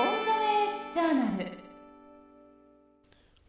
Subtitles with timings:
[0.00, 1.50] ザウェイジャーナル。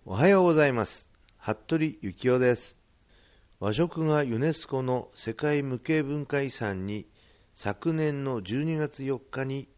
[0.05, 1.09] おはようございます。
[1.37, 2.77] 服部幸男です。
[3.61, 7.07] 和食がユネスコの世界無形文化遺産に
[7.53, 9.69] 昨年の12月4日に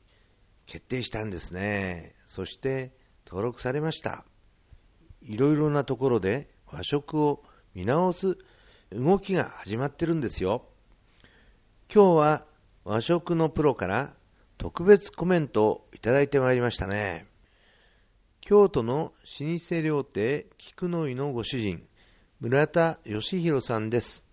[0.66, 2.16] 決定したんですね。
[2.26, 2.94] そして
[3.28, 4.26] 登録されました。
[5.22, 7.44] いろいろなところで和食を
[7.76, 8.36] 見直す
[8.92, 10.66] 動きが始まってるんですよ。
[11.94, 12.46] 今日は
[12.84, 14.14] 和食のプロから
[14.64, 17.26] 特別コメントをいただいてまいりましたね。
[18.40, 21.84] 京都の老舗料亭菊の井のご主人
[22.40, 24.26] 村田義弘さんです。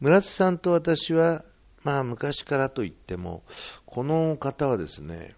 [0.00, 1.44] 村田さんと私は
[1.84, 3.44] まあ昔からといっても
[3.86, 5.36] この方はですね、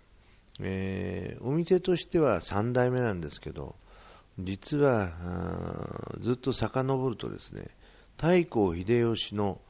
[0.59, 3.76] えー、お店としては3代目なんですけど
[4.38, 5.12] 実は
[6.20, 7.68] ずっと遡るとですね
[8.16, 9.60] 太閤秀吉の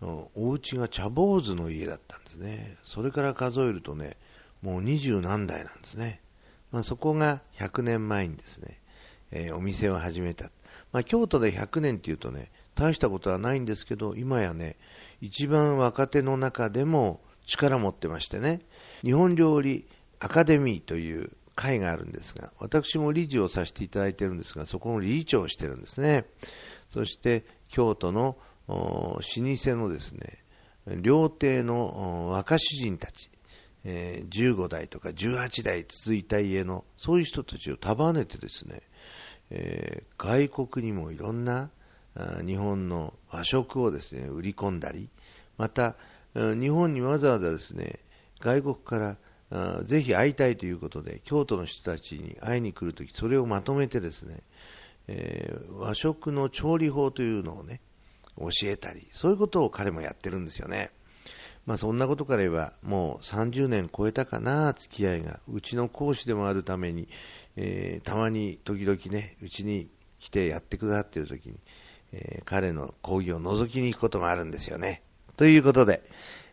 [0.00, 2.76] お家が茶坊主の家だったんですね。
[2.84, 4.16] それから数えるとね
[4.62, 6.20] もう二十何代なんですね、
[6.72, 8.80] まあ、そこが100年前にですね、
[9.30, 10.50] えー、お店を始めた、
[10.92, 14.76] まあ、京都で100年っていうとね大したことはないんですけど今やね
[15.20, 18.60] 一番若手の中でも力持ってましてね
[19.02, 19.86] 日本料理
[20.18, 26.24] アカデミーという会があるんですが、私も理事をさせていただいてるんですが、そこの理事長をしてるんですね。
[26.90, 28.36] そして、京都の
[28.68, 30.44] 老舗のですね、
[31.00, 33.30] 料亭の若主人たち、
[33.84, 38.82] えー、15代とか18代続いた家の、そういう人たちを束ねてですね、
[39.50, 41.70] えー、外国にもいろんな
[42.46, 45.08] 日本の和食をですね、売り込んだり、
[45.58, 45.96] また、
[46.34, 48.00] 日本にわざわざですね、
[48.40, 54.42] 外国からぜひ会いたいということで、京都の人たちに会いに来るとき、それをまとめてですね、
[55.06, 57.80] えー、和食の調理法というのをね、
[58.38, 60.90] 教えたり、そういうことを彼もやってるんですよね。
[61.66, 65.40] まあそんなことから言えば、もう30年超えたかな、付き合いが。
[65.48, 67.08] うちの講師でもあるために、
[67.56, 71.58] えー、たまに時々ね、うちに来てやってくださっているときに、
[72.12, 75.02] えー、彼の講義を覗きに行くことがあるんですよね。
[75.36, 76.02] ということで、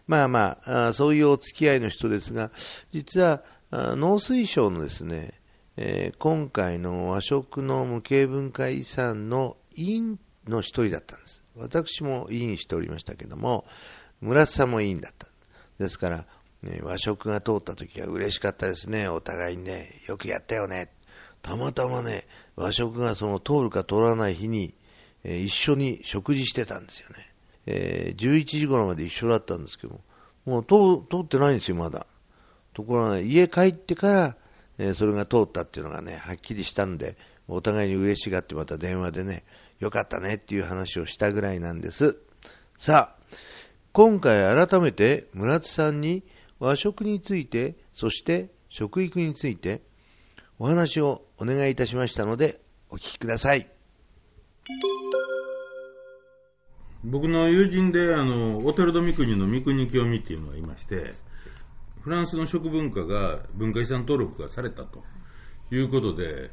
[0.07, 2.51] まあまあ、あそういうお付き合いの人ですが、
[2.91, 5.33] 実は農水省のですね、
[5.77, 11.40] えー、今回の和食の無形文化遺産の委員の一人だったんです。
[11.55, 13.65] 私も委員しておりましたけども、
[14.21, 15.27] 村津さんも委員だった。
[15.79, 16.25] ですから、
[16.63, 19.07] ね、和食が通った時は嬉しかったですね。
[19.07, 20.91] お互いにね、よくやったよね。
[21.41, 24.75] たまたまね、和食がその通るか通らない日に、
[25.23, 27.33] えー、一緒に食事してたんですよね。
[27.65, 30.01] えー、11時頃まで一緒だったんですけども、
[30.45, 32.05] もう通通ってないんですよ、まだ。
[32.73, 34.35] ところが、家帰ってから、
[34.77, 37.17] えー、それが通ったっていうのがね、はっきりしたんで、
[37.47, 39.43] お互いに嬉しがってまた電話でね、
[39.81, 42.15] よかったねっていう話をしたぐらいなんです。
[42.77, 43.37] さあ、
[43.91, 46.23] 今回改めて村津さんに
[46.59, 49.81] 和食について、そして食育について
[50.59, 53.67] お話をお願いいたしましたので、お聞きください。
[57.03, 61.15] 僕の友人で、あの、オテルド三国の三国清美っていうのがいまして、
[62.01, 65.03] フランスの食文化が文化遺産登録がされたと
[65.71, 66.51] いうことで、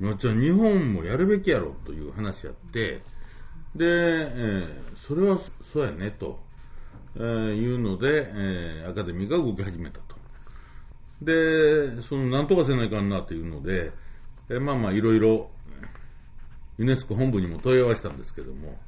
[0.00, 3.02] まじゃあ日本もやるべきやろという話やって、
[3.74, 5.38] で、えー、それは
[5.72, 6.38] そうやねと、
[7.16, 10.16] えー、いうので、えー、アカデミーが動き始めたと。
[11.22, 13.92] で、その、なんとかせないかんなというので、
[14.48, 15.50] えー、まあまあいろいろ、
[16.76, 18.78] ユネスコ本部にも問い合わせたんですけども、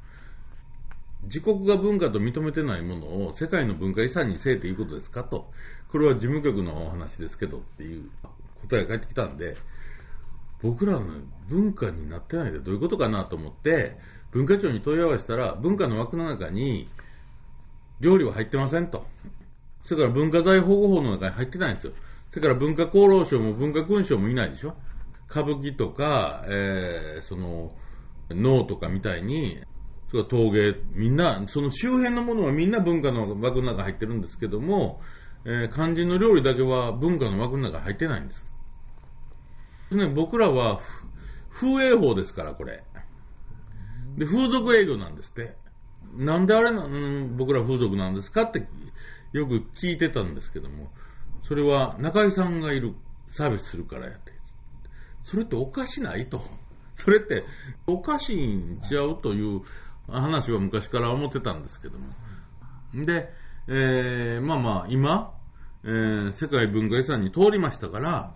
[1.23, 5.50] 自国が文化と認めてないものを世界の文化遺産にせえということですかと、
[5.91, 8.09] これは事務局のお話ですけどっていう
[8.69, 9.56] 答えが返ってきたんで、
[10.62, 11.05] 僕らの
[11.49, 13.97] 文化になってないでどういうことかなと思って、
[14.33, 16.89] 文化庁に問い合わせたら、文化の枠の中に
[18.00, 19.06] 料理は入ってませんと。
[19.84, 21.93] それから文化財保護法の中に入ってないんですよ。
[22.31, 24.75] それから文化厚労省も文化勲章もいないでしょ。
[25.31, 27.73] 歌舞伎とか、えー、その、
[28.31, 29.59] 脳とかみたいに、
[30.06, 35.00] それから陶芸、みんな、その周辺のものはみんな文化の枠の中に入ってるんですけども、
[35.44, 38.56] えー、肝心の料理だけは文化の枠の中に入ってないんです。
[39.91, 40.81] ね、僕らは、
[41.53, 42.83] 風営法ですから、これ。
[44.17, 45.56] で、風俗営業なんですって。
[46.15, 48.67] なんであれな、うん僕ら風俗なんですかって
[49.33, 50.91] よく聞いてたんですけども、
[51.43, 52.94] それは中井さんがいる、
[53.29, 54.33] サービスするからやって。
[55.23, 56.41] それっておかしないと。
[56.94, 57.44] それって
[57.87, 59.61] おかしいんちゃうという
[60.09, 62.06] 話は昔から思ってたんですけども。
[63.05, 63.31] で、
[63.69, 65.35] えー、まあまあ、今、
[65.85, 68.35] えー、世界文化遺産に通りましたから、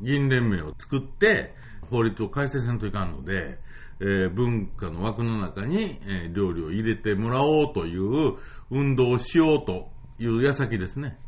[0.00, 1.54] 議員連盟を作って、
[1.90, 3.58] 法律を改正せんといかんので、
[4.00, 8.36] えー、文化の枠の中に、えー、料理を入れてもらおうという
[8.70, 11.18] 運動をしようという矢先ですね。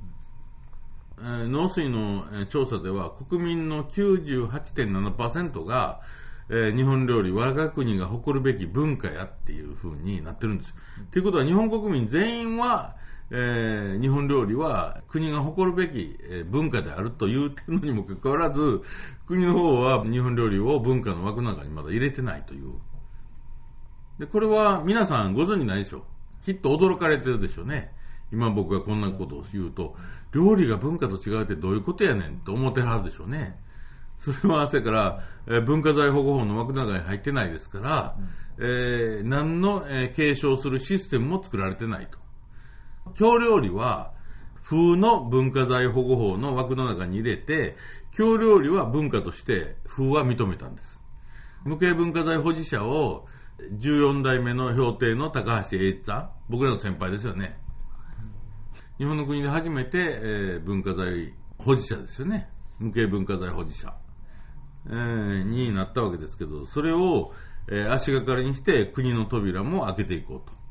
[1.19, 6.01] えー農水の調査では国民の98.7%が、
[6.49, 10.75] えー日本料理、我が国が誇るべき文化やっていう風になってるんです。
[11.11, 12.97] ということは日本国民全員は、
[13.35, 18.83] えー日本料理は国が誇るべきえー文化であると言ってるのにもかかわらず、
[19.27, 22.75] 国の方は日本料理を文化の枠の中にまだ入れてないという。
[24.19, 26.03] で、これは皆さんご存知ないでしょう。
[26.45, 27.93] きっと驚かれてるでしょうね。
[28.33, 29.97] 今僕がこんなことを言うと、
[30.33, 33.59] 料理が文化と違うってどういうことやねんと思ってるはずでしょうね。
[34.19, 38.17] それは、それから、えー文化財保護法の枠の中に入ってないですから、
[38.59, 42.22] えー何の、えー継承するシステムも作られてないと。
[43.15, 44.13] 京料理は、
[44.63, 47.77] 風の文化財保護法の枠の中に入れて、
[48.13, 51.03] 京料理は文化として風は認めたんです。
[51.65, 53.27] 無形文化財保持者を
[53.79, 57.59] 14代目の評定の高橋栄一さん、僕らの先輩ですよね。
[58.99, 62.49] 日本の国で初めて、えー文化財保持者ですよね。
[62.79, 63.95] 無形文化財保持者、
[64.87, 67.33] えーになったわけですけど、それを、
[67.69, 70.62] えー足がかりにして国の扉も開けていこうと。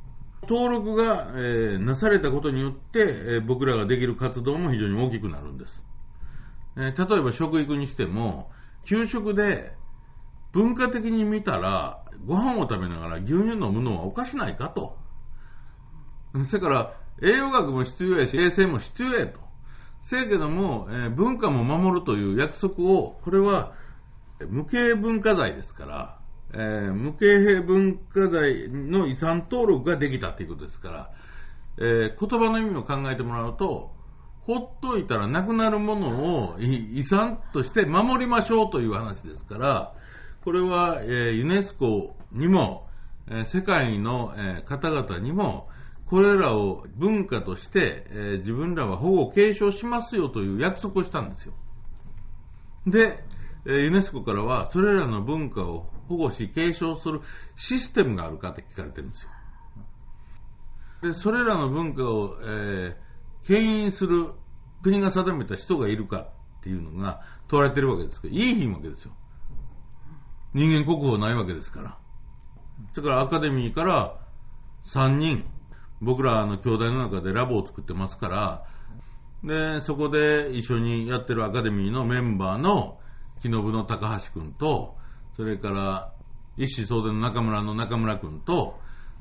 [0.52, 5.86] 登録が、えーなされたことによって、えー僕らができる活動も非常に大きくなるんです。
[6.76, 8.52] えー例えば食育にしても、
[8.84, 9.72] 給食で
[10.52, 14.98] 文化的に見たら、ご飯を食べながら牛乳飲むのはおかしないかと。
[16.44, 19.40] それから、栄養学も必要やし、衛生も必要やと。
[20.02, 23.72] せやけども、えー文化も守るという約束を、これは、
[24.50, 26.21] 無形文化財ですから、
[26.54, 31.10] えー無形文化財の遺産登録ができたということですから、
[31.78, 33.92] えー言葉の意味を考えてもらうと、
[34.42, 39.94] ほっといたらなくなるものを遺産として守りましょうという話ですから、
[40.44, 42.88] これは、えーユネスコにも、
[43.30, 45.70] えー世界の、えー方々にも、
[46.06, 51.54] これらを文化として、えー自分らは保護継承しますよという約束をしたんですよ。
[52.86, 53.24] で、
[53.66, 57.22] えーユネスコからは、それらの文化を保護し継承する
[57.56, 59.30] システムがあるかって聞かれてるんですよ。
[61.02, 63.12] で、それらの文化を、えー
[63.44, 64.34] 牽引する
[64.84, 66.28] 国が定めた人がいるか
[66.60, 69.12] っていうのが問われてるわけですけど、いいひんわけですよ。
[70.54, 71.98] 人間国宝ないわけですから。
[72.94, 74.20] それからアカデミーから
[74.86, 75.44] 3人、
[76.02, 78.66] 僕らの兄弟の中でラボを作ってますから、
[79.44, 83.00] で、そこで一緒にやってるアカデミーのメンバーの
[83.40, 84.98] 木信の高橋君と、
[85.32, 86.14] それから
[86.58, 88.80] 一子相伝の中村の中村君と、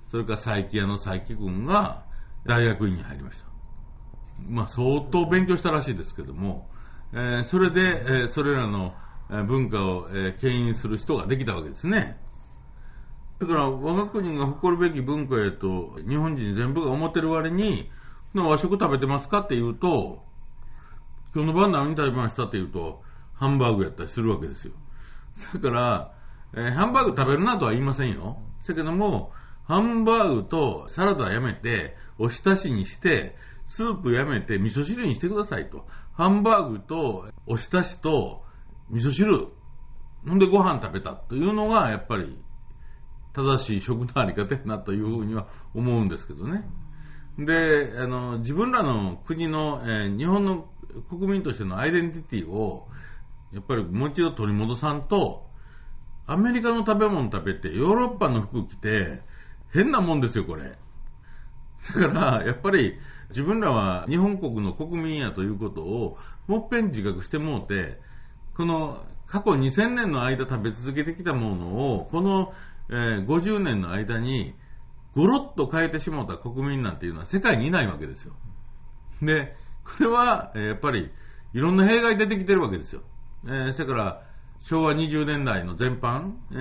[0.09, 2.05] それから佐伯屋の佐伯君が
[2.45, 3.47] 大学院に入りました。
[4.49, 6.69] まあ相当勉強したらしいですけども、
[7.13, 8.95] えーそれで、えーそれらの
[9.47, 12.19] 文化を、えー牽引する人ができたわけですね。
[13.39, 17.91] だから我が国が誇るべき文化へと日本人全部が思ってる割に、
[18.35, 20.25] な和食食べてますかって言うと、
[21.35, 23.03] 今日の晩何食べましたって言うと、
[23.35, 24.73] ハンバーグやったりするわけですよ。
[25.55, 26.13] だから、
[26.55, 28.39] えーハンバーグ食べるなとは言いませんよ。
[28.67, 29.33] だけども、
[29.65, 35.87] ハンバーグとサラダやめて、おひたしにして、スープやめて味噌汁にしてくださいと。
[36.13, 38.45] ハンバーグとおひたしと
[38.91, 39.49] 味噌汁、
[40.27, 42.37] ほんでご飯食べたというのが、やっぱり
[43.33, 46.65] 正しい食のあり方やなというふうには思うんですけどね。
[47.39, 50.69] で、あの、自分らの国の、えー日本の
[51.09, 52.89] 国民としてのアイデンティティを、
[53.53, 55.49] やっぱりもう一度取り戻さんと、
[56.27, 59.23] アメリカの食べ物食べて、ヨーロッパの服着て、
[59.73, 60.79] 変なもんですよ、これ。
[61.95, 62.99] だから、やっぱり
[63.31, 68.01] 自分らは日本国の国民やということを、もっぺん自覚してもうて、
[68.55, 72.53] この過去2000年の間食べ続けてきたものを、この、
[72.91, 74.55] えー50年の間に、
[75.15, 78.35] ゴロッと変えてしまった国民なんていうのは世界にいないわけですよ。
[79.23, 81.11] で、これは、えーやっぱり、
[81.53, 83.03] いろんな弊害出てきてるわけですよ。
[83.47, 84.23] えー、それから、
[84.61, 86.55] 昭和20年代の全般、え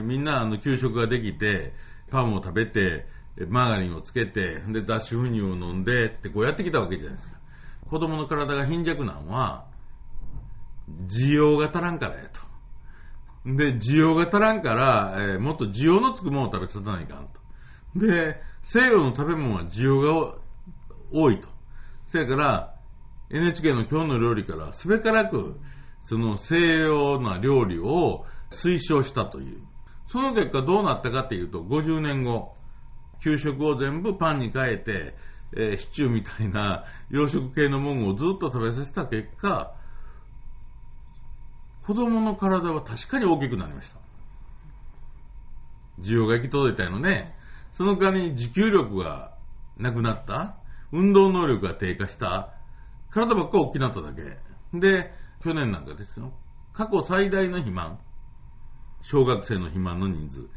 [0.00, 1.72] ーみんなあの給食ができて、
[2.10, 3.06] パンを食べて、
[3.48, 7.36] マーガリンをつけて、で、脱脂粉乳を飲んでってこうやってきたわけじゃないですか。
[7.88, 9.66] 子供の体が貧弱なのは、
[11.06, 12.40] 需要が足らんからやと。
[13.46, 17.40] で、需要が足らんから、えーもっと需要のつくものを食べさせないかんと。
[18.06, 20.34] で、西洋の食べ物は需要が
[21.12, 21.48] 多いと。
[22.04, 22.74] そやから、
[23.30, 25.58] NHK の今日の料理からすべからく、
[26.06, 29.60] その西洋な料理を推奨したという。
[30.04, 32.54] その結果どうなったかっていうと、50年後、
[33.20, 35.16] 給食を全部パンに変えて、
[35.56, 39.74] えーシチューみたいな洋食系のものをずっと食べさせた結果、
[41.84, 43.98] 子供の体は確かに大きくなりました。
[45.98, 47.34] 需要が行き届いたのね。
[47.72, 49.32] その代わりに持久力が
[49.76, 50.54] なくなった。
[50.92, 52.52] 運動能力が低下した。
[53.10, 54.38] 体ばっか大きくなっただけ。
[54.72, 56.32] で、去年なんかですよ。
[56.72, 58.00] 過去最大の肥満。
[59.00, 60.48] 小学生の肥満の人数。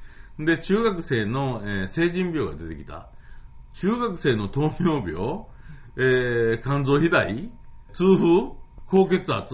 [0.43, 3.10] で、中学生の、えー、成人病が出てきた。
[3.74, 5.46] 中学生の糖尿病、
[5.96, 7.31] えー、肝臓肥大、
[7.91, 8.51] 痛風、
[8.88, 9.53] 高血圧、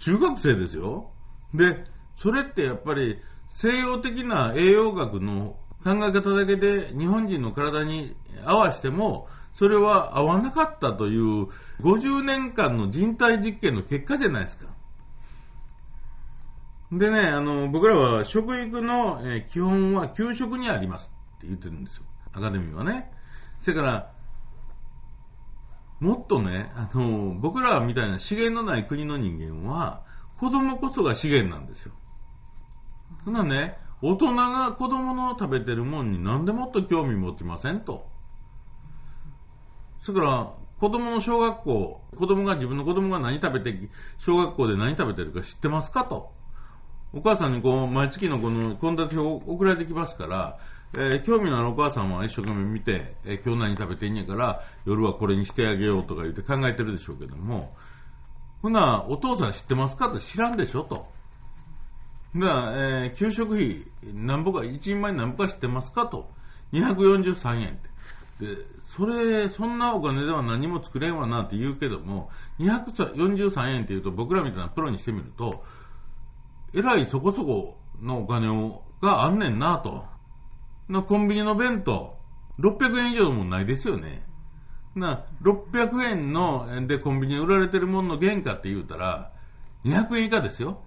[0.00, 1.12] 中学生ですよ。
[1.54, 1.84] で、
[2.16, 11.46] それってやっぱり西洋的な栄養学の考え方だけで日本人の体に合わせても、それは合わなかったという
[11.82, 14.71] 50年間の人体実験の結果じゃないですか。
[16.92, 22.04] でね、あの、僕らは食育の、え基本は給食にありますって言ってるんですよ。
[22.34, 23.10] アカデミーはね。
[23.60, 24.12] それから、
[26.00, 30.02] もっとね、あの、僕らみたいな資源のない国の人間は、
[30.36, 31.92] 子供こそが資源なんですよ。
[33.24, 38.06] ほなね、大人が子供の食べてるもんになんでもっと興味持ちませんと。
[40.00, 46.41] それから、子供の小学校、子供が自分の子供が何食べて、小学校で何食べてるか知ってますかと。
[47.14, 50.58] お母さんにこう、毎月のこの献立表を送られてきますから、
[50.94, 57.74] えー、興味のあるお母さんは一生懸命見て、えー、今日何食べてんやから、夜はこれにしてあげようとか言って考えてるでしょうけども、
[58.62, 61.06] ほな、お父さん知ってますかって知らんでしょと。
[62.36, 62.72] だから、
[63.04, 66.30] えー、給食費、何ぼか、一人前何ぼか知ってますかと。
[66.72, 67.92] 243円って。
[68.54, 75.64] で、それ、そんなお金では何も作れんわなって言うけども、243円って言うと僕らみたいなプロにしてみると、
[76.74, 80.04] えらいそこそこのお金をがあんねんなと。
[80.88, 82.18] なコンビニの弁当、
[82.58, 84.24] 600円以上のもないですよね。
[84.94, 89.32] な、600円のでコンビニで売られてるものの原価って言うたら、
[89.84, 90.82] 200円以下ですよ。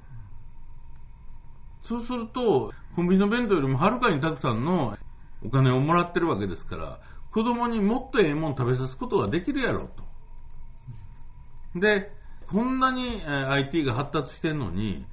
[1.82, 4.98] そうすると、コンビニの弁当よりもはるかにたくさんの
[5.44, 7.00] お金をもらってるわけですから、
[7.32, 9.90] 子供にもっとええもん食べさすことができるやろう
[11.74, 11.80] と。
[11.80, 12.16] で、
[12.48, 15.06] こんなに IT が発達してるのに、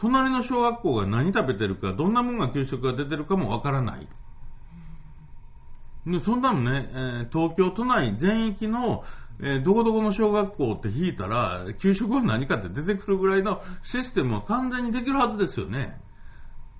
[0.00, 4.08] 隣の小学校が何食べてるか、どんなもんが給食が出てるかもわからない。
[6.06, 9.04] でそんなのね、えー、東京都内全域の、
[9.40, 16.00] えー、どこどこの小学校って引いたら、給食は何かって出てくるぐらいのシステムは完全にできるはずですよね。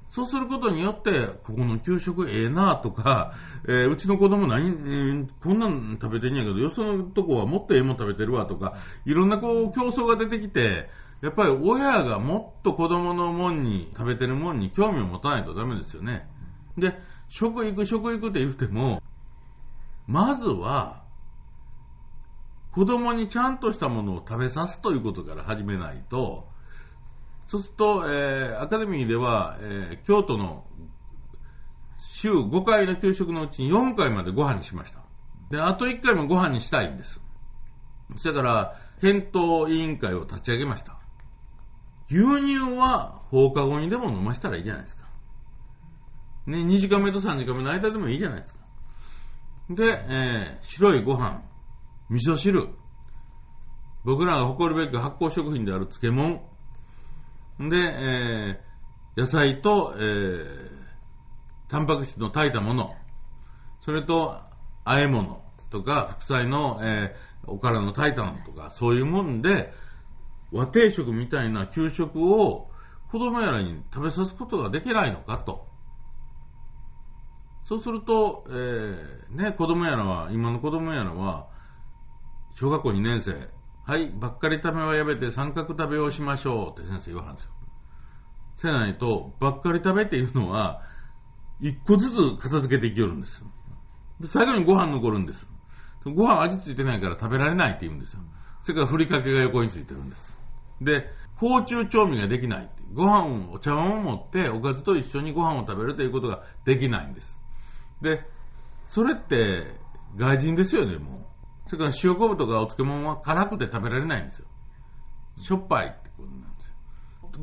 [0.08, 3.34] そうすることによって、ここの給食ええなとか、
[3.68, 8.74] えー、うちの子供何、えー、こんなん食べてんやけど、よそのとこはもっとええもん食べてるわとか、
[9.04, 10.88] いろんなこう競争が出てきて、
[11.22, 16.26] やっぱり親がもっと子供のもんに、食べてるもんに興味を持たないとダメですよね。
[16.78, 16.94] で、
[17.28, 19.02] 食育、食育って言っても、
[20.06, 21.02] まずは、
[22.72, 26.48] 子供にちゃんとしたものを食べさすということから始めないと、
[27.46, 30.64] そうすると、えー、アカデミーでは、えー、京都の
[31.98, 35.00] 週5回の給食のうちに4回までご飯にしました。
[35.50, 37.20] で、あと1回もご飯にしたいんです。
[38.24, 40.99] だから、検討委員会を立ち上げました。
[42.10, 45.02] 牛乳は放課後にでも飲ませたらいいじゃないですか。
[46.46, 48.60] ね、2時間目と3時間目の間でもいいじゃないですか。
[49.70, 51.40] で、えー、白いご飯、
[52.08, 52.68] 味噌汁、
[54.04, 56.42] 僕らが誇るべき発酵食品である漬物、
[57.60, 60.70] で、えー、野菜と、えー、
[61.68, 62.96] タンパク質の炊いたもの、
[63.82, 64.40] それと、
[64.84, 69.72] 和え物とか、副菜の、えー、おからの炊いたのとか、そういうもんで、
[70.52, 72.70] 和定食みたいな給食を
[73.10, 75.66] 子供やらに食べさすことができないのかと。
[77.62, 81.46] そうすると、えー、ね、子供やらは、今の子供やらは、
[82.54, 83.32] 小学校2年生、
[83.84, 87.50] はい、ばっかり食べはやめて三角食べをしましょうって先生言わはんですよ。
[88.56, 90.82] せないと、ばっかり食べっていうのは、
[91.60, 93.44] 一個ずつ片付けていきよるんです。
[94.18, 95.48] で、最後にご飯残るんです。
[96.04, 98.20] ご飯味ついてないから食べられないって言うんですよ。
[98.62, 100.39] それからふりかけが横についてるんです。
[100.80, 102.70] で、包中調味ができない。
[102.92, 107.40] ご飯を、お茶碗を持っておかずと一緒にご飯を食べるということができないんです。
[108.00, 108.24] で、
[108.88, 109.62] それって
[110.16, 111.18] 外人ですよね、も
[111.66, 111.68] う。
[111.68, 114.46] それから塩昆布とかお漬物は辛くて食べられないんですよ。
[115.38, 116.74] しょっぱいってことなんですよ。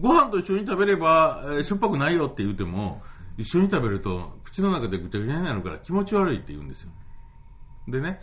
[0.02, 3.02] ご飯と一緒に食べれば、えー、しょっぱくないよって言うても、
[3.38, 6.90] 一緒に食べると口の中でぐちゃぐちゃになるから気持ち悪いって言うんですよ。
[7.88, 8.20] でね、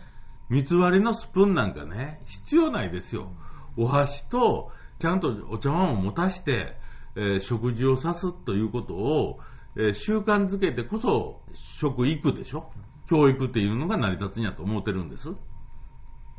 [0.51, 3.33] 三つ割りのスプーンなんかね、必要ないですよ。
[3.77, 6.77] お箸とちゃんとお茶碗を持たして、
[7.17, 9.39] えー、食事をさすということを、
[9.77, 12.71] えー、習慣づけてこそ食育でしょ？
[13.07, 15.29] 教育っていうのが成り立つんやと思ってるんです。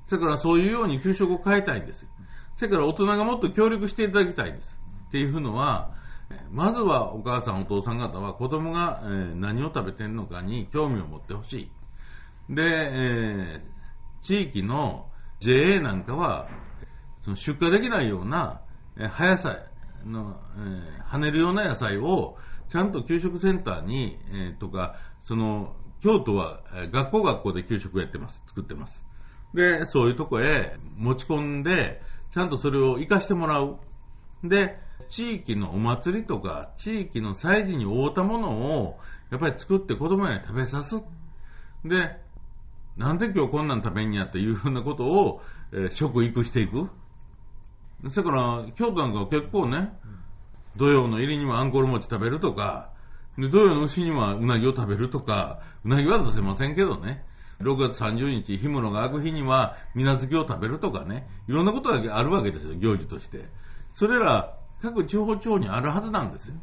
[0.03, 2.07] それからそういうように給食を変えたいんです。
[2.55, 4.79] それから大人がもっと協力していただきたいんです。
[5.07, 5.93] っていうのは、
[6.51, 11.71] まずはお母さんお父さん方は子供がえ何を食べてるのかに興味を持ってほしい。
[12.49, 15.07] で、えー、地域の
[15.39, 16.47] JA なんかは
[17.25, 18.61] その出荷できないような、
[18.99, 19.57] え、葉野菜
[20.05, 22.37] の、えー、跳ねるような野菜を、
[22.69, 28.43] ちゃんと給食センターに、えー、とか、その、京都は、え、学校学校で給食やってます。
[28.45, 29.07] 作ってます。
[29.55, 33.79] で、そういうとこへ持ち込んで、ちゃんとそれを活かしてもらう。
[34.43, 34.79] で、
[35.09, 38.51] 地域のお祭りとか、地域の祭事に合うたもの
[38.83, 38.99] を、
[39.31, 41.03] やっぱり作って子供に食べさす。
[41.83, 42.21] で、
[42.97, 45.41] なんで今日こんなん食べんやっていうようなことを、
[45.71, 46.87] えー、食育していく。
[48.05, 49.91] だから、京都なんかは結構ね、
[50.75, 52.89] 土曜の入りにはアンコール餅食べるとか、
[53.37, 57.25] で土曜の牛にはうなぎを食べるとか、うなぎは出せませんけどね。
[57.61, 63.49] 6月30日、氷室が開く日には、水無月を食べるとかね、いろんなことがあるわけですよ、行事として。
[63.91, 66.55] それら、各地方地方にあるはずなんですよ。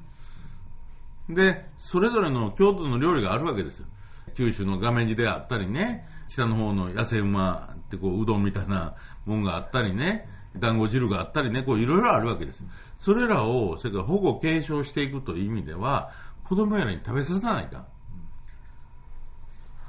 [1.28, 3.86] で、それぞれの京都の料理があるわけですよ。
[4.34, 8.94] 九州の画面地であったりね、北の方の野生馬ってこう、うどんみたいな
[9.24, 12.62] もんがあったりね、団子汁があったりね、こういろいろあるわけです。
[12.98, 16.10] それらを、それから保護継承していくという意味では、
[16.44, 17.86] 子供やらに食べさせないか。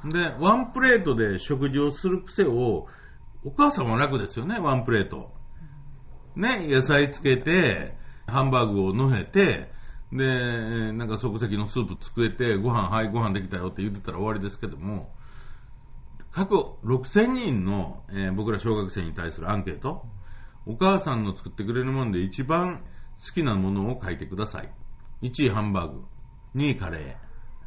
[0.05, 2.87] で、ワンプレートで食事をする癖を、
[3.45, 5.33] お母さんも楽ですよね、ワンプレート。
[6.35, 7.95] ね、野菜つけて、
[8.27, 9.71] ハンバーグをのせて、
[10.11, 15.11] で、なんか即席のスープ作れて、ご飯、はい、ご飯できたよって言ってたら終わりですけども、
[16.31, 20.05] 過去6000人の、えー、僕ら小学生に対するアンケート、
[20.65, 22.83] お母さんの作ってくれるもので一番
[23.23, 24.69] 好きなものを書いてください。
[25.21, 26.03] 1位ハンバーグ、
[26.55, 27.15] 2位カレー、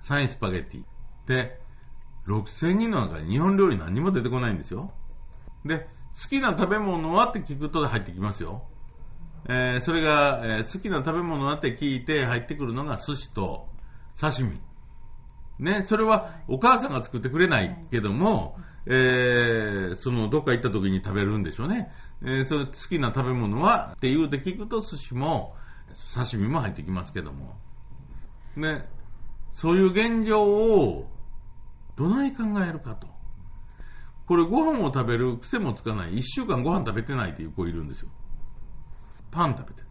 [0.03, 0.85] 3位スパゲッティ。
[1.27, 1.61] で、
[2.27, 4.93] 6000人の中に日本料理何も出てこないんですよ。
[5.65, 8.65] で、好きな食べ物はって聞くと入ってきますよ。
[9.49, 13.69] えー、それが、えー、好きな食べ物はって聞いて入ってくるのが寿司と
[14.19, 14.61] 刺身。
[15.59, 21.91] ね、それはお母さんが作ってくれないけども、えー、そのどっか行った時に食べるんでしょうね。
[22.23, 25.55] えー、それ好きな食べ物はって言うて聞くと寿司も
[26.15, 27.57] 刺身も入ってきますけども。
[28.57, 28.89] ね、
[29.51, 31.11] そういう現状を
[31.97, 33.09] どない考えるかと。
[34.27, 36.19] これご飯を食べる癖もつかない。
[36.19, 38.09] 一週間ご飯食べてないっていう子いるんですよ。
[39.31, 39.87] パン食べてる。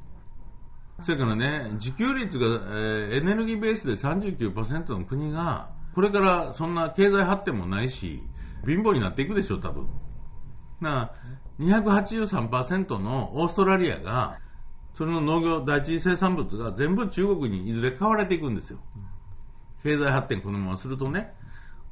[1.01, 8.21] それからね、自給率が、えー、エネルギーベースで39%の国が、これからそんな経済発展もないし、
[8.65, 9.87] 貧乏になっていくでしょう、多分。
[10.81, 11.11] な、
[11.59, 14.39] 283%のオーストラリアが、
[14.93, 18.79] それの農業第一生産物が全部中国にいずれ買われていくんですよ。
[19.83, 21.33] 経済発展このままするとね。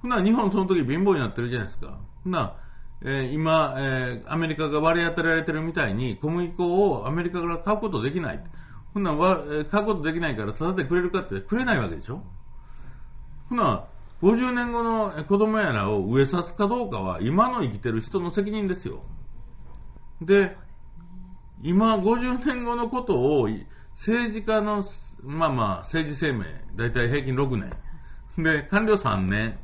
[0.02, 2.00] ほな、日本その時貧乏になってるじゃないですか。
[2.24, 2.56] ほな、
[3.02, 8.44] えー、今、えー、アメリカが割り当てられてるみたいに、小麦粉をアメリカから買うことできない。
[8.94, 9.16] ほな、
[9.70, 12.24] 買うことできないから、ただでくれるかってくれないわけでしょ
[13.50, 13.86] ほな、
[14.22, 19.04] 50年後の子供やらを植えさすかどうかは、今の生きてる人の責任ですよ。
[20.26, 20.58] で、
[21.62, 23.50] 今、50年後のことを、
[23.96, 24.84] 政治家の、
[25.24, 28.44] まあまあ、政治生命、だいたい平均6年。
[28.44, 29.58] で、官僚3年。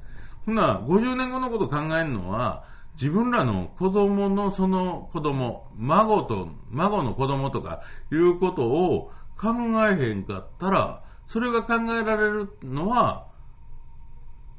[0.45, 9.53] ほな、50年後のことを考えるのは、自分らの子供のその子供、孫と、孫の子供とかいうことを考
[9.87, 13.27] えへんかったら、それが考えられるのは、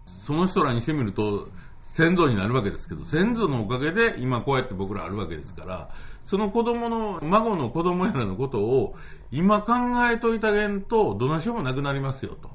[0.07, 1.49] その人らにしてみると、
[1.91, 5.91] 先祖になるわけですけど、先祖のおかげで今こうやって僕らあるわけですから、
[6.23, 8.95] その子供の、孫の子供やらのことを
[9.33, 9.73] 今考
[10.09, 12.49] えといたげんと、どなしようもなくなりますよと。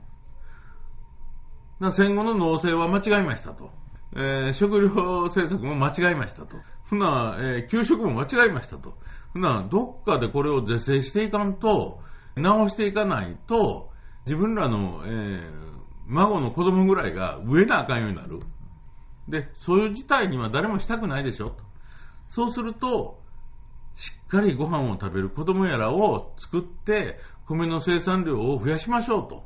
[1.81, 3.71] な戦後の農政は間違いましたと。
[4.15, 4.87] えー、食料
[5.25, 6.55] 政策も間違いましたと。
[6.85, 8.97] ふな、えー、給食も間違いましたと。
[9.33, 11.99] ふな、どっかでこれを是正していかんと、
[12.37, 13.89] 直していかないと、
[14.25, 15.41] 自分らの、えー、
[16.07, 18.39] 孫の子供ぐらいが植えなあかんようになる。
[19.27, 21.63] で、そういう事態には誰もしたくないでしょと。
[22.27, 23.19] そうすると、
[23.95, 29.43] しっかりご飯を食べる子供やらを作って、米の生産量を増やしましょうと。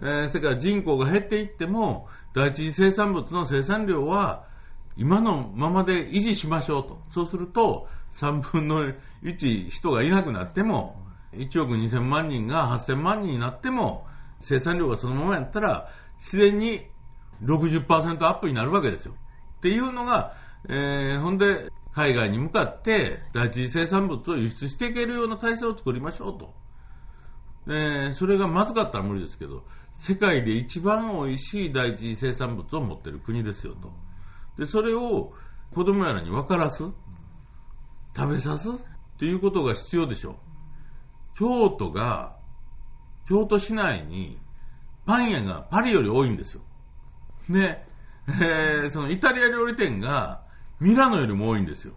[0.00, 4.44] えー、それから人口が減っていっても、第一次生産物の生産量は
[4.96, 6.98] 今のままで維持しましょうと。
[7.08, 8.84] そうすると、3分の
[9.22, 11.02] 1人がいなくなっても、
[11.32, 14.06] 1億2000万人が8000万人になっても、
[14.40, 16.86] 生産量がそのままやったら、自然に
[17.42, 19.14] 60%アップになるわけですよ。
[19.58, 20.34] っていうのが、
[20.68, 26.54] えー、ほんで、海外に向かって第一次生産物を輸出していけるような体制を作りましょうと。
[27.66, 33.92] えー、それがまずかったら無理ですけど、世界で一番美味しい第一次生産物を持ってる国ですよと。
[34.56, 35.32] で、それを
[35.74, 36.84] 子供やらに分からす
[38.16, 38.72] 食べさすっ
[39.18, 40.36] ていうことが必要でしょう。
[41.36, 42.36] 京都が、
[43.28, 44.38] 京都市内に
[45.04, 46.62] パン屋がパリより多いんですよ。
[47.48, 47.82] で、
[48.28, 50.42] えー、そのイタリア料理店が
[50.80, 51.94] ミラノよりも多いんですよ。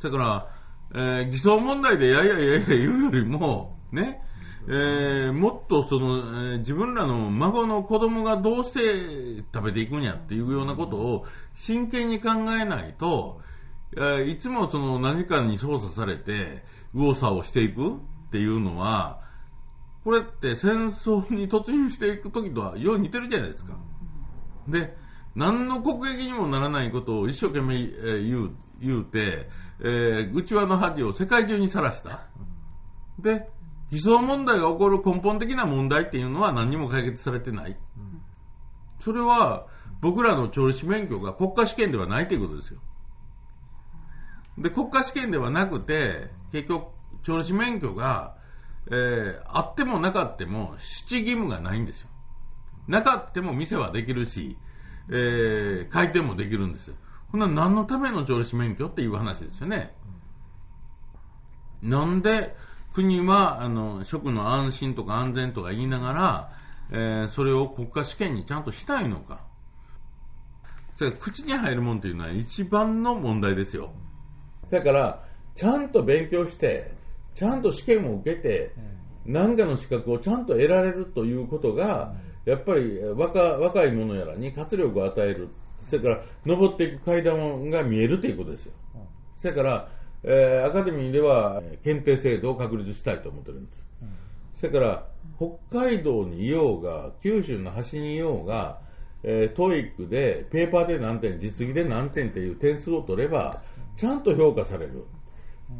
[0.00, 0.50] だから、
[0.94, 4.22] えー偽装問題でやいやいやいや言うよりも、ね、
[4.68, 13.40] えーもっとその、えー自分らの孫の子供がどうして食べていくんやっていうようなことを真剣に考えないと、
[13.96, 17.96] えーいつもその何かに操作されて右往左往していくっ
[18.30, 19.20] ていうのは、
[20.04, 23.74] これって戦争に突入していく時とはよう似てるじゃないですか。
[24.68, 24.96] で、
[25.34, 29.48] 何の国益にもならないことを一生懸命、えー言う言うて、
[29.80, 32.26] えー、内輪の恥を世界中にさらした。
[33.18, 33.48] で、
[33.90, 37.76] 偽装問題が起こる根本的な問題っていうのは何にも解決されてない。
[39.00, 39.66] それは
[40.00, 42.80] 僕らの調理師免許が国家試験ではないということですよ。
[44.58, 46.86] で、国家試験ではなくて、結局、
[47.22, 48.36] 調理師免許が、
[48.90, 52.08] えーあってもなかっても、七義務がないんですよ。
[52.88, 54.56] なかっても店はできるし、
[55.10, 56.96] えー開店もできるんですよ。
[57.28, 59.94] ほんなら何のための調理師免許っていう話ですよね。
[61.82, 62.56] なんで
[62.92, 66.52] 国はあの食の安心とか安全とか言いながら、
[66.90, 69.40] えーそれを国家試験にちゃんとしたいのか。
[70.94, 73.92] それ口に入るもんっていうのは一番の問題ですよ。
[74.70, 76.92] だから、ちゃんと勉強して、
[77.34, 78.72] ちゃんと試験を受けて、
[79.26, 82.14] 何かの資格をちゃんと得られるということが、
[82.44, 85.48] やっぱり若若い者やらに活力を与える。
[85.78, 88.72] それから、登っていく階段が見えるということですよ。
[89.38, 89.88] それから、
[90.22, 93.86] えーアカデミーでは検定制度を確立したいと思ってるんです。
[94.56, 98.78] それから、北海道にいようが、九州の端にいようが、
[99.22, 103.62] えー、 TOEIC で、ペーパーで何点、実技で何点っていう点数を取れば、
[103.96, 105.04] ちゃんと評価される。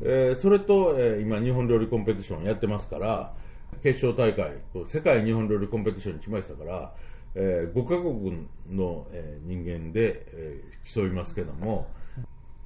[0.02, 3.34] えーそれと、えー今、日本料理コンペティションやってますから、
[3.84, 4.54] 決勝大会、
[4.86, 6.94] 世界日本料理コンペティションにしましたから、
[7.34, 11.86] え5カ国の、えー人間で、えー競いますけども、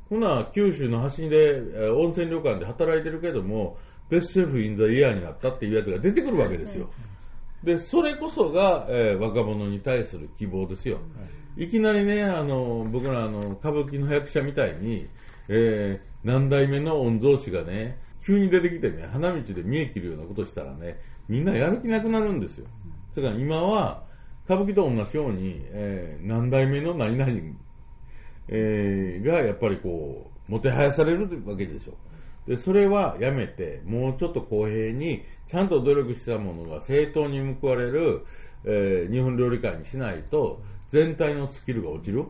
[0.09, 3.79] ほな、九州の端で、えー温泉旅館で働いてるけども、
[4.09, 6.89] ベストシェフインザイヤーになったっていうやつが出てくるわけですよ。
[7.65, 10.99] で、それこそが、えー若者に対する希望ですよ。
[11.57, 15.09] いきなりね、あの、僕らあの、歌舞伎の役者みたいに、
[15.49, 20.99] えー何代目の御曹司がね、急に出てきてね、花道で見え切るようなことしたらね、
[21.29, 22.67] みんなやる気なくなるんですよ。
[23.15, 24.05] だから今は、
[24.45, 27.33] 歌舞伎と同じように、えー何代目の何々
[28.49, 31.95] えーがやっぱりこう、もてはやされるわけでしょ。
[32.47, 38.25] で、それはやめて、もうちょっと公平に、ちゃんと努力したものが正当に報われる、
[38.65, 42.25] えー日本料理界にしないと、全体のスキルが落ちる。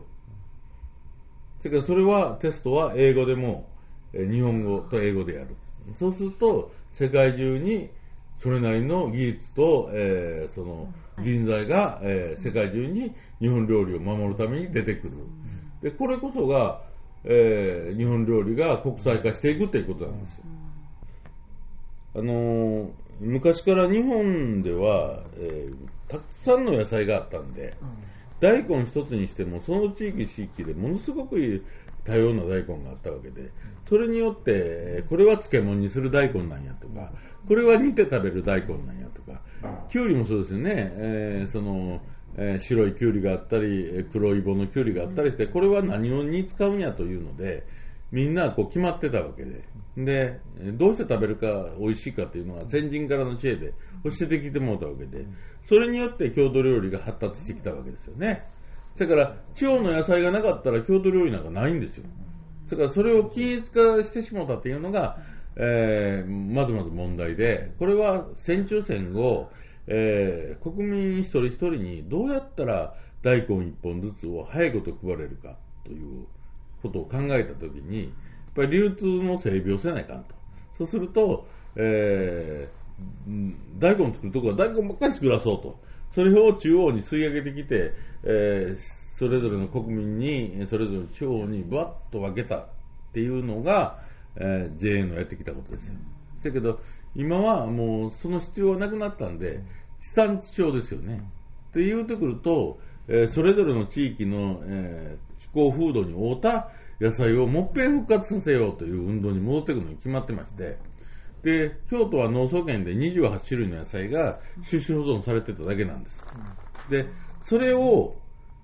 [1.61, 3.69] それかそれは、テストは英語でも、
[4.11, 5.55] えー日本語と英語でやる。
[5.93, 7.89] そうすると、世界中に、
[8.39, 15.13] それなりの技術と、えーその人材が、えー世界中に日本料理を守るために出てくる。
[15.81, 16.81] で、これこそが、
[17.25, 20.43] えー日本料理が国際化していくということなんですよ。
[22.15, 25.75] あのー昔から日本では、えー
[26.07, 27.75] たくさんの野菜があったんで、
[28.39, 31.65] 大根一つにしてもその地域地域でものすごく
[32.03, 33.51] 多様な大根があったわけで
[33.83, 37.11] それによってこれは漬物にする大根なんやとか
[37.47, 39.41] これは煮て食べる大根なんやとか
[39.89, 42.01] きゅうりもそうですよね、えーその
[42.37, 47.65] えー白いきゅうりがあったりえー黒い棒のきゅうりがあったりしてこれは何をに使うんやというので
[48.11, 49.63] みんなこう決まってたわけで。
[49.97, 55.25] でえーどうして食べるか美味しいかというのは先人からの知恵で教えてきてもらったわけで。
[55.67, 58.43] それによって郷土料理が発達してきたわけですよね
[58.99, 62.03] それから地方の野菜がなかったら郷土料理なんかないんですよ
[62.67, 65.19] それからそれを均一化してしまったっていうのが、
[65.55, 69.49] えーまずまず問題でこれは戦中戦後、
[69.87, 76.25] えー国民一人一人にどうやったら大根一本ずつを早いこと配れるかという
[76.81, 78.11] ことを考えたときに、やっ
[78.53, 80.35] ぱり流通の整備をせないかんと。
[80.77, 82.79] そうすると、えー
[83.79, 85.79] 大根作るとこは大根ばっかり作らそうと。
[86.09, 92.65] それを中央に吸い上げてきて、えーそれぞれの国民に、それぞれの地方にぶわっと分けたっ
[93.11, 93.99] ていうのが、
[94.37, 95.95] えー JA のやってきたことですよ。
[96.41, 96.79] だけど、
[97.15, 99.61] 今はもうその必要はなくなったんで、
[99.99, 101.21] 地産地消ですよね。
[101.69, 102.79] って言うてくると、
[103.09, 110.77] えーそれぞれの地域の、えー気候風土に合うた野菜をもっぺん復活させようという運動に戻っていくのに決まってまして、
[111.43, 116.25] で、京都は農村圏で28種類の野菜が種子保存されてただけなんです。
[116.89, 117.05] で、
[117.41, 118.17] それを、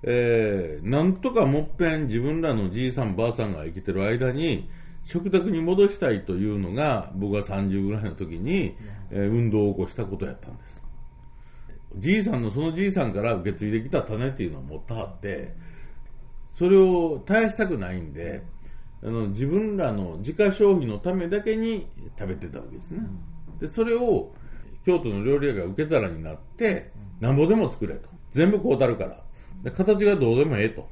[0.04, 4.70] えーなんとかもっぺん自分らのじいさんばあさんが生きてる間に
[5.04, 8.76] 食卓に戻したいというのが僕が30ぐらいの時に、
[9.12, 10.84] えー運動を起こしたことやったんです。
[11.98, 15.56] じいさんのそのじいさんから受け継いできた種っていうのを持ってはって、
[16.52, 18.44] それを絶やしたくないんで、
[19.04, 23.02] あの自分らの自家消費のためだけに食べてたわけですね。
[23.60, 24.34] で、それを
[24.86, 28.10] 京都の料理屋が受け皿になって、なんぼでも作れと。
[28.36, 29.22] 全部こうたるから。
[29.64, 30.90] で形がどうでもええと。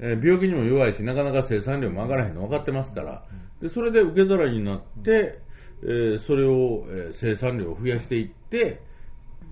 [0.00, 3.24] えー、病気にも弱いし、なかなか生産量も上がらへんの分かってますから。
[3.62, 5.38] で、それで受け皿になって、
[5.82, 8.80] えー、それを、えー、生産量を増やしていって、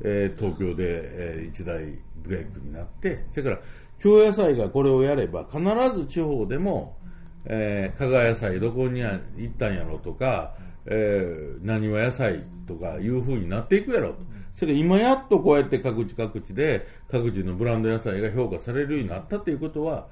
[0.02, 1.80] えー、東京で、えー、一大
[2.22, 3.60] ブレイクになって、それから、
[3.98, 5.62] 京野菜がこれをやれば、必
[5.96, 6.96] ず地方でも、
[7.44, 10.54] えー、加賀野菜どこに行ったんやろとか、
[10.86, 14.16] えー、何は野菜とかいう風になっていくやろと。
[14.58, 20.08] それで今やっとこうやって各地各地で各地のブランド野菜が評価されるようになったということは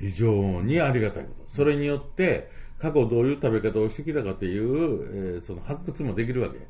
[0.00, 1.54] 非常にありがたいこと。
[1.54, 6.60] それによって過去どういう食べ方をしてきたかという、えー、その発掘もできるわけ。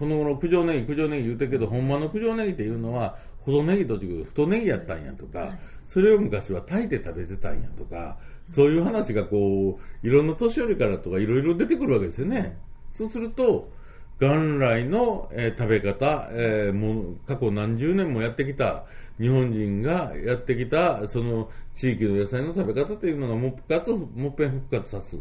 [0.00, 8.18] この頃九条ネギ、九条ネギ言うたけど、ほんまの九条ネギっていうのは、細ネギと違う太ネギやったんやとか、それを昔は炊いて食べてたんやとか、
[8.50, 12.58] そういう話がこう、いろんな年寄りからとかいろいろ出てくるわけですよね。
[12.90, 13.70] そうすると、
[14.18, 18.84] 元来の、えー、食べ方、えー、もう過去何十年もやってきた
[19.20, 25.18] 日本人がやってきたその地域の野菜の食べ方というのがもっかつもっぺん復活さす。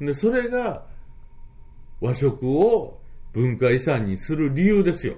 [0.00, 0.84] で、それが
[2.00, 3.00] 和食を
[3.32, 5.16] 文化遺産にする理由ですよ。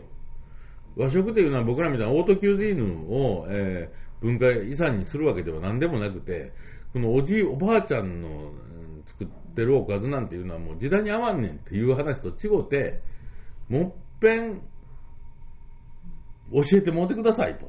[0.97, 6.53] 和食というのは僕らみたいなオートキューゼィーヌを、えー、文化遺産にするわけでは何でもなくて、
[6.95, 8.53] このおじい、おばあちゃんの
[9.05, 13.03] 作ってるおかずなんていうのはもう時代に合わんねんっていう話と違うて、
[13.69, 14.61] もっぺん
[16.53, 17.69] 教えてもってくださいと。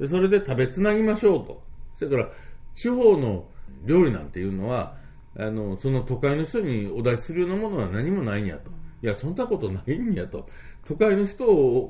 [0.00, 1.62] で、それで食べつなぎましょうと。
[1.96, 2.28] それから、
[2.74, 3.46] 地方の
[3.84, 4.96] 料理なんていうのは、
[5.38, 8.72] あの、その都会の人にお出しするようなものは何もないんやと。
[9.00, 10.48] いや、そんなことないんやと。
[10.84, 11.44] 都会の人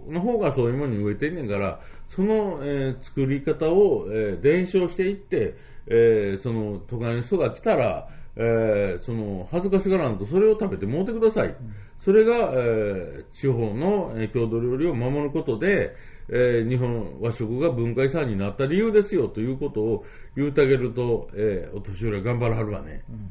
[0.09, 5.55] の方がそういうものに植えてんねんから、その、えー、作り方を、えー、伝承していって、
[5.87, 11.49] えー、その都会の人が来たら、えー、その恥ずかしがらんとそれを食べてもうてください。
[11.49, 11.57] うん、
[11.99, 15.96] それが、えー、地方の、えー、郷土料理を守ることで、
[16.29, 20.05] えー、日本和食が文化遺産になった理由ですよということを
[20.37, 23.05] 言うてあげると、えー、お年寄りは頑張らはるわね。
[23.09, 23.31] うん、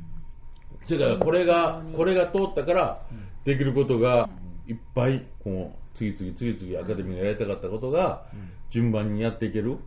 [0.83, 3.01] それからこれが、これが通ったから、
[3.43, 4.29] できることが
[4.67, 8.25] いっぱい、こう、次々次々アカデミーがやりたかったことが、
[8.69, 9.77] 順番にやっていける、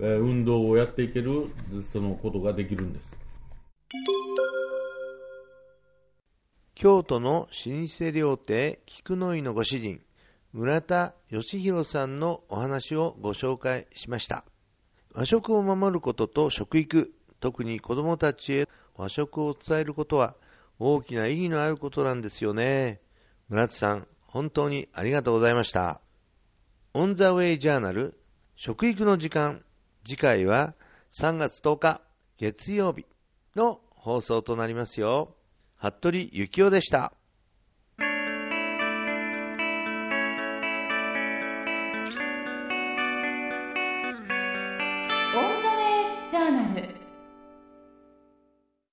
[0.00, 1.48] え、運動をやっていける、
[1.92, 3.22] そのことができるんです。
[6.74, 10.00] 京都の老舗料亭菊の井のご主人
[10.52, 14.44] 村田義弘さんのお話をご紹介しました。
[15.14, 20.34] 和食を守ることと食育特に子どもたちへ和食を伝えることは
[20.78, 23.00] 大きな意義のあることなんですよね。
[23.48, 26.00] 村田さん本当にありがとうございました。
[26.94, 28.18] オンザウェイジャーナル
[28.56, 29.62] 食育の時間。
[30.04, 30.74] 次回は
[31.12, 32.02] 3月10日
[32.36, 33.06] 月曜日
[33.54, 35.36] の放送となりますよ。
[35.76, 37.12] 服部幸男でした。